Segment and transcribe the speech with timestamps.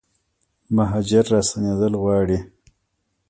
[0.75, 2.39] مهاجر راستنیدل غواړي